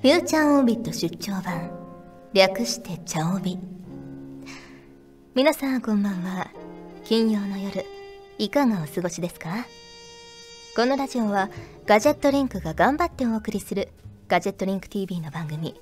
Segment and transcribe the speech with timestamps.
[0.00, 1.72] フューチャーオービット出張版。
[2.32, 3.58] 略してチャオビ。
[5.34, 6.52] 皆さんこんばんは。
[7.02, 7.84] 金曜の夜
[8.38, 9.66] いかがお過ごしですか？
[10.76, 11.50] このラジオは
[11.84, 13.88] ガジェットリンクが頑張ってお送りする
[14.28, 15.74] ガジェットリンク TV の番組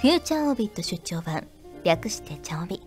[0.00, 1.46] フューチャーオービット出張版。
[1.84, 2.80] 略してチャオビ。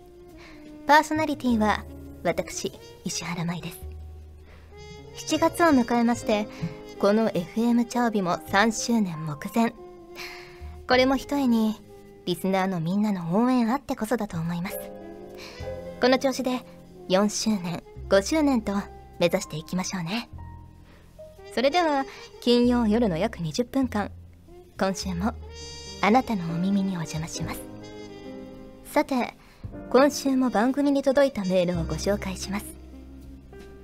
[0.88, 1.84] パーソナリティは
[2.24, 2.72] 私
[3.04, 3.78] 石原舞です。
[5.28, 6.48] 7月を迎えまして
[6.98, 9.72] この FM チャオビも3周年目前。
[10.88, 11.80] これもひとえに
[12.26, 14.78] リスナーのみんなの応援あってこそだと思います。
[16.00, 16.60] この調子で
[17.08, 18.72] 4周年5周年と
[19.18, 20.28] 目指していきましょうね。
[21.54, 22.04] それでは
[22.40, 24.10] 金曜夜の約20分間
[24.78, 25.34] 今週も
[26.00, 27.60] あなたのお耳にお邪魔します。
[28.84, 29.34] さて
[29.90, 32.66] 今週も番組に届いたメールをご紹介します。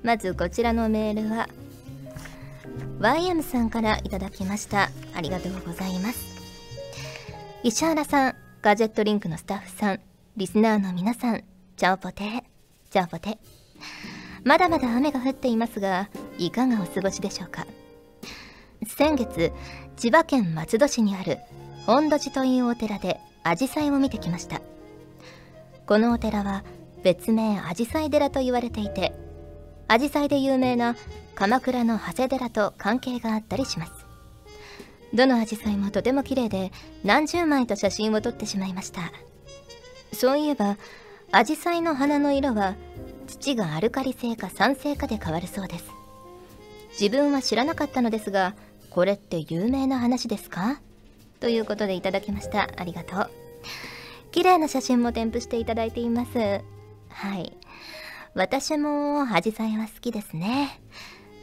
[0.03, 1.49] まずこちらのメールは
[3.01, 4.91] YM さんからいただきました。
[5.15, 6.38] ありがとうございます。
[7.65, 10.01] 石原さん、ガジェットリンクのスタッフさん、
[10.37, 11.43] リスナーの皆さん、
[11.77, 12.45] チャオポテ、
[12.89, 13.39] チャオポテ
[14.45, 17.67] まだまだ雨が降っていますが、いかがお過ごしでしょうか？
[18.87, 19.53] 先月、
[19.97, 21.39] 千葉県松戸市にある
[21.85, 24.61] 本土寺というお寺でアジサイを見てきました。
[25.85, 26.63] このお寺は
[27.03, 29.13] 別名アジサイ寺と言われていて、
[29.89, 30.95] アジサイで有名な
[31.35, 33.93] 鎌倉の長谷寺と関係があったりします。
[35.15, 36.71] どのアジサイもとても綺麗で
[37.03, 39.13] 何十枚と写真を撮ってしまいました。
[40.13, 40.77] そういえば
[41.33, 42.77] アジサイの花の色は
[43.27, 45.85] 土がアルカリ性か酸性かで変わるそうです。
[47.01, 48.55] 自分は知らなかったのですが
[48.91, 50.81] これって有名な話ですか？
[51.41, 52.69] ということでいただきました。
[52.77, 53.31] ありがとう。
[54.31, 56.61] 綺麗な写真も添付していただいています。
[57.09, 57.57] はい。
[58.35, 60.81] 私もアジサイは好きですね。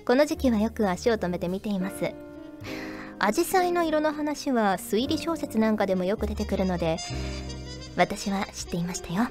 [0.05, 2.13] この時期はよく足を止めて見ています。
[3.19, 6.97] アジサイの色の話は推理小説なんかでもよく出てくるので
[7.95, 9.27] 私は知っていましたよ。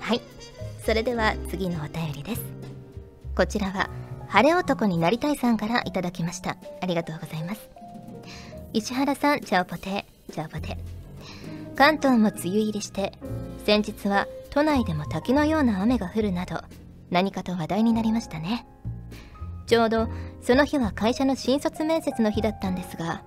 [0.00, 0.20] はい。
[0.84, 2.42] それでは次のお便りです。
[3.36, 3.88] こちらは
[4.28, 6.56] 晴れ男になりたいさんからいただきました。
[6.80, 7.68] ありがとうございます。
[8.72, 10.06] 石原さんチャオポテ。
[10.32, 10.76] チャオポテ。
[11.74, 13.12] 関東も梅雨入りして
[13.64, 16.60] 先日は都内でも滝のような雨が降るなど
[17.10, 18.66] 何かと話題になりましたね。
[19.72, 20.06] ちょうど
[20.42, 23.24] その日は会社の新卒面接の日だったんですが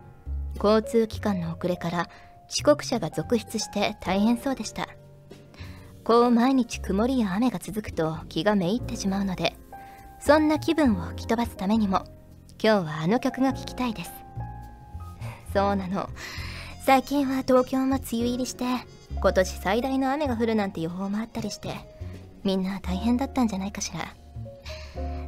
[0.63, 2.07] 交通機関の遅れから
[2.47, 4.87] 遅刻者が続出して大変そうでした。
[6.03, 9.55] こう毎日曇りや雨が続くと気がめいってしまうので
[10.19, 12.05] そんな気分を吹き飛ばすためにも
[12.63, 14.11] 今日はあの曲が聴きたいです。
[15.51, 16.11] そうなの。
[16.85, 18.65] 最近は東京も梅雨入りして
[19.19, 21.73] 今年最大の雨が降るなんて予報もあったりして
[22.43, 24.24] みんな大変だったんじゃないかしら。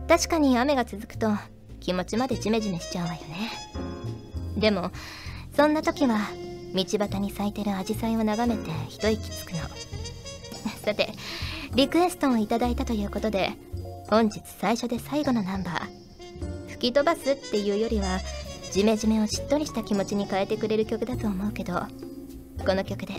[0.07, 1.31] 確かに雨が続くと
[1.79, 3.51] 気持ちまでジメジメしちゃうわよね。
[4.57, 4.91] でも
[5.55, 6.19] そんな時は
[6.73, 9.59] 道端に咲いてるアジサイを眺めて一息つくの。
[10.83, 11.09] さて
[11.75, 13.51] リクエストをいただいたということで
[14.09, 16.69] 本日最初で最後のナンバー。
[16.69, 18.19] 吹き飛ばすっていうよりは
[18.71, 21.81] ジメジメをしっとりした気持ちに変えてくれる曲だと思うけど
[22.65, 23.15] この曲で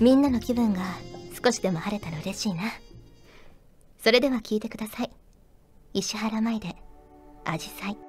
[0.00, 0.82] みんなの気分が
[1.42, 2.64] 少しでも晴れたら嬉しいな。
[4.02, 5.10] それでは聴いてください。
[5.94, 6.76] 石原舞で
[7.44, 8.07] アジサイ。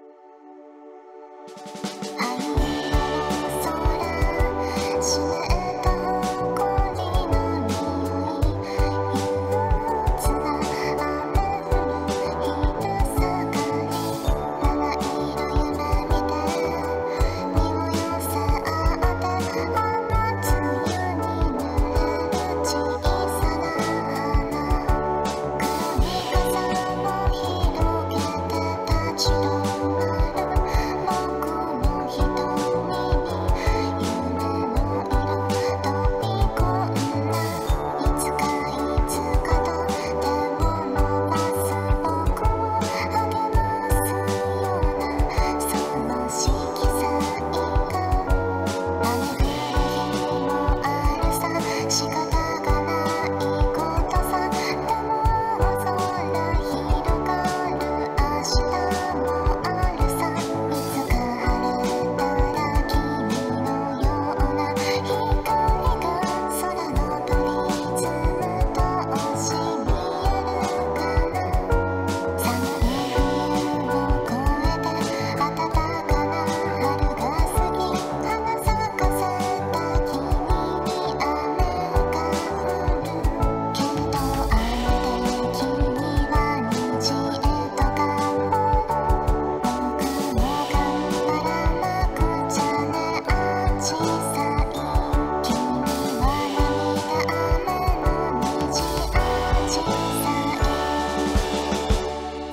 [51.90, 52.18] 違う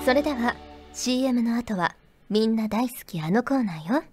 [0.06, 0.54] それでは
[0.92, 1.96] CM の後は
[2.30, 4.04] みんな大好きあのコーナーよ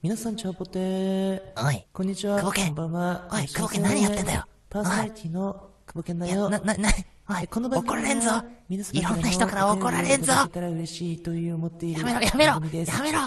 [0.00, 1.42] 皆さん、チャオポテー。
[1.66, 2.38] おい、こんにちは。
[2.38, 3.28] 久保家こんばんは。
[3.30, 6.48] おい久保家何やってんだよパーソナリティの久保健だよ。
[6.48, 6.88] な、な、な、
[7.28, 8.30] おい、この番組怒られんぞ
[8.70, 12.60] いろんな人から怒られんぞやめろ、やめろや
[13.02, 13.18] めろ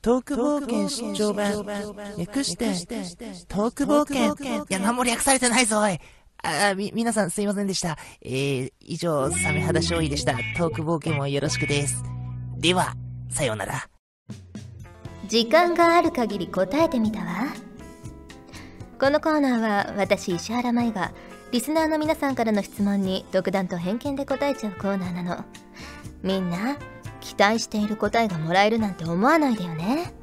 [0.00, 1.52] トーク冒険出張版。
[2.16, 2.68] 略して、
[3.48, 4.64] トーク冒険。
[4.64, 6.00] いや、何も略されてないぞ、おい
[6.42, 7.96] あ、み、皆さんすいませんでした。
[8.22, 10.34] えー、以上、サメ肌勝利でした。
[10.56, 12.02] トーク冒険もよろしくです。
[12.56, 12.94] では、
[13.30, 13.88] さようなら。
[15.28, 17.48] 時間がある限り答えてみたわ
[18.98, 21.12] このコーナーは私石原舞が
[21.52, 25.44] リスナーの皆さんからの質問に独断と偏見で答えちゃうコーナーなの
[26.22, 26.78] みんな
[27.20, 30.14] 期待している答えがもらえるなんて思わないでよね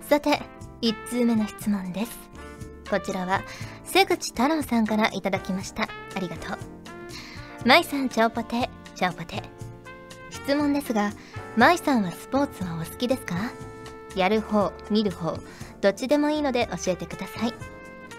[0.00, 0.40] さて
[0.80, 2.18] 1通目の質問です
[2.88, 3.42] こちらは
[3.94, 5.84] 瀬口太郎さんからいただきました。
[5.84, 6.58] ありがとう。
[7.64, 9.40] 舞さんチャオポテチャオポテ。
[10.30, 11.12] 質問ですが
[11.56, 13.36] 舞さんはスポーツはお好きですか？
[14.16, 15.38] やる方見る方
[15.80, 17.54] どっちでもいいので教えてください。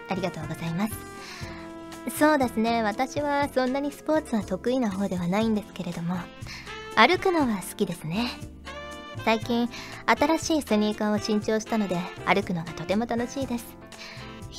[0.07, 0.93] ありがとうございます。
[2.17, 2.81] そうですね。
[2.81, 6.15] 私はそんなにスポーツは得意な方ではないんですけれども
[6.95, 8.29] 歩くのは好きですね。
[9.25, 9.69] 最近
[10.05, 13.65] 新しいスニーカーを新調したので歩くのがとても楽しいです。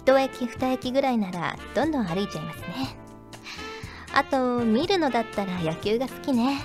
[0.06, 2.96] 一駅二駅ぐらいならどんどん歩いちゃいますね。
[4.14, 6.60] あと見るのだったら野球が好きね。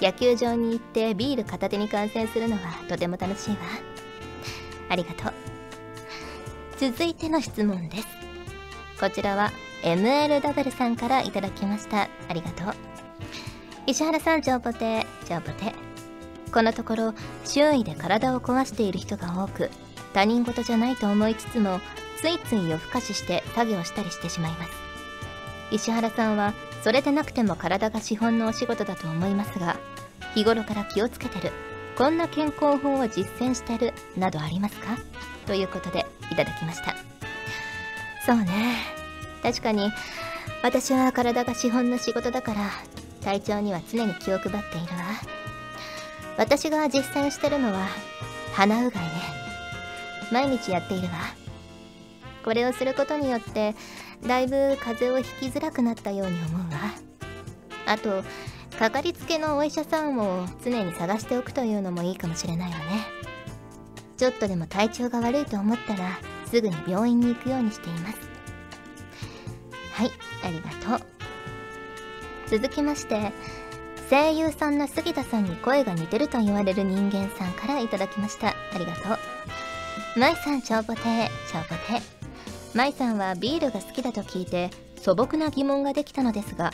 [0.00, 3.56] 野球場に行ってビール片手に観戦するのはとても楽しいわ。
[4.88, 5.32] ありがとう。
[6.78, 8.06] 続いての質問です。
[9.00, 9.50] こちらは
[9.82, 12.08] MLW さんからいただきました。
[12.28, 12.74] ありがとう。
[13.88, 15.04] 石原さんジョーポテ。
[15.24, 15.74] ジョーポテ。
[16.52, 17.14] このところ
[17.44, 19.70] 周囲で体を壊している人が多く
[20.12, 21.80] 他人事じゃないと思いつつも
[22.20, 24.70] ついつい夜更かしして作業したりしてしまいます。
[25.70, 26.52] 石原さんは
[26.82, 29.76] それでなくても体が資本のお仕事だと思いますが
[30.34, 31.52] 日頃から気をつけてる
[31.96, 34.98] こんな健康法を実践してるなどありますか？
[35.46, 36.94] ということでいただきました。
[38.26, 38.76] そうね。
[39.42, 39.90] 確かに
[40.62, 42.70] 私は体が資本の仕事だから
[43.22, 45.04] 体調には常に気を配っているわ。
[46.36, 47.86] 私が実践してるのは
[48.52, 49.10] 鼻うがいね。
[50.32, 51.14] 毎日やっているわ。
[52.44, 53.74] これをすることによって
[54.26, 56.78] だいぶ風邪をひきづらくなったように思うわ。
[57.86, 58.22] あと
[58.78, 62.84] かかりつけのお医者さんを常に探しておくというのもいいかもしれないわね。
[64.16, 68.18] ちょっとでも体調が悪いと思ったらすぐに病院に行くようにしています。
[69.92, 70.10] はい
[70.44, 71.06] ありがとう。
[72.48, 73.32] 続きまして
[74.08, 78.48] 声優さんの杉田さんに声が似てると言われる人間さんからいただきました。
[78.48, 79.18] ありがとう。
[80.18, 81.00] 舞さん超ポテ
[81.52, 82.19] 超ポテ
[82.74, 86.72] 舞さんはビールが好きだと聞いて素朴な疑問ができたのですが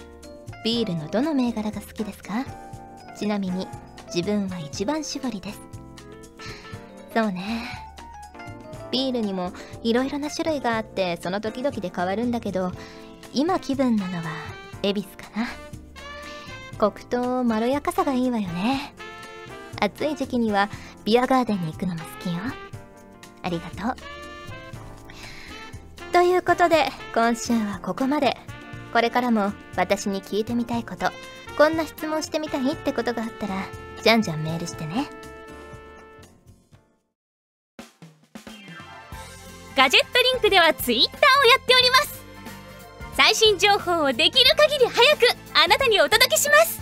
[0.64, 2.44] ビールのどの銘柄が好きですか？
[3.18, 3.66] ちなみに
[4.14, 5.60] 自分は一番搾りです。
[7.14, 7.64] そうね。
[8.90, 9.52] ビールにも
[9.82, 12.72] いろいろな種類があってその時々で変わるんだけど
[13.32, 14.24] 今気分なのは
[14.82, 15.46] 恵比寿かな。
[16.78, 18.92] コクとまろやかさがいいわよね。
[19.80, 20.68] 暑い時期には
[21.04, 22.40] ビアガーデンに行くのも好きよ。
[23.42, 24.15] ありがとう。
[26.16, 28.38] ということで今週はここまで。
[28.90, 31.10] これからも私に聞いてみたいこと
[31.58, 33.66] こんな質問してみたいってことがあったら
[34.02, 35.10] じゃんじゃんメールしてね。
[39.76, 42.24] ガジェットリンクではツイッターをやっております。
[43.14, 46.80] 最新情報をできる限り早くあなたにお届けします。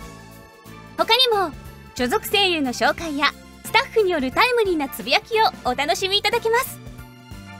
[0.97, 1.53] 他にも
[1.93, 3.33] 所属声優の紹介や
[3.65, 6.84] スタッフによるタイムリーなつぶやきをお楽しみいただけます。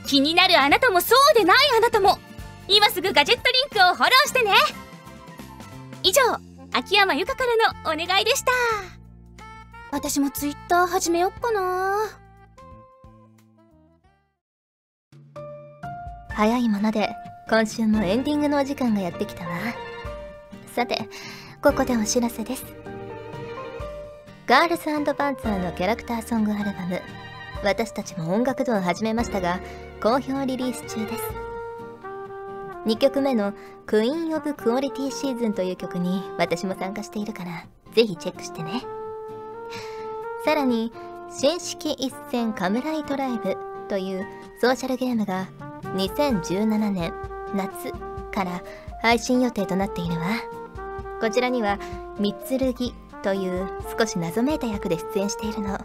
[0.05, 2.19] 気になるあなたもそうでないあなたも。
[2.67, 4.51] 今すぐガジェットリンクをフォローしてね。
[6.03, 6.21] 以上
[6.74, 8.51] 秋山由香からのお願いでした。
[9.91, 11.95] 私もツイッター始めよっかな。
[16.29, 17.15] 早いもので
[17.50, 19.57] 今週もエンディングのお時間がやってきたわ。
[20.75, 21.07] さて
[21.62, 22.65] ここでお知らせです。
[24.45, 24.83] ガールズ
[25.15, 27.01] パンツァーのキャラクターソングアルバム。
[27.63, 29.59] 私たちも音楽堂を始めましたが
[30.05, 31.24] 好評リリース中です。
[32.85, 33.53] 2曲目の
[33.88, 38.83] 「クイーン・オブ・クオリティ・シーズン」という曲に私も参加しているからぜひチェックしてね。
[40.45, 40.93] さらに
[41.35, 43.57] 「新式一戦カムライトライブ」
[43.89, 44.27] という
[44.62, 45.47] ソーシャルゲームが
[45.95, 47.12] 2017年
[47.55, 47.91] 夏
[48.31, 48.62] から
[49.01, 50.27] 配信予定となっているわ。
[51.19, 51.79] こちらには
[52.19, 52.93] みつるぎ
[53.24, 55.79] という少し謎めいた役で出演しているの。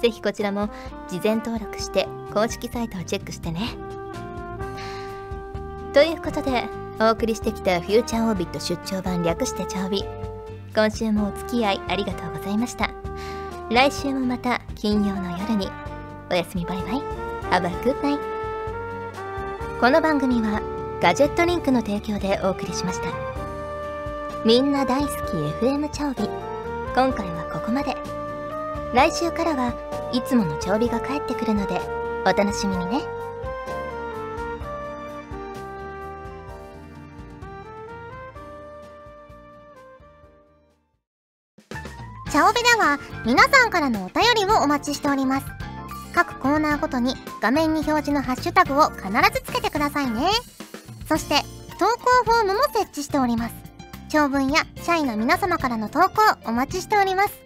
[0.00, 0.70] ぜひこちらも
[1.08, 3.60] 事前登録して公式サイトをチェックしてね。
[5.94, 6.64] ということで
[7.00, 10.04] お送りしてきたフューチャーオービット出張版略してチャオビ
[10.74, 12.90] 今週もお付き合いありがとうございました。
[13.70, 15.70] 来週もまた金曜の夜に。
[16.30, 17.02] おやすみバイバイ。
[17.50, 18.20] Have a good night
[19.80, 20.60] この番組は
[21.00, 23.08] ガジェットリンクの提供でお送りしました。
[24.44, 25.10] みんな大好き
[25.64, 26.28] FM チャオビ
[26.94, 27.96] 今回はここまで。
[28.92, 33.02] 来週からはいつもの調備が帰ってくるのでお楽しみにね。
[42.32, 45.46] チャオベでは皆さんからのお便りをお待ちしております。
[46.12, 50.28] 各コーナーごとに画面に表示のハッシュタグを必ずつけてくださいね。
[51.08, 51.42] そして
[51.78, 53.54] 投稿フォームも設置しております。
[54.08, 57.45] 長文や社員の皆様からの投稿お待ちしております。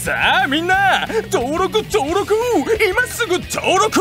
[0.00, 2.34] さあみんな登録登録
[2.82, 4.00] 今すぐ登録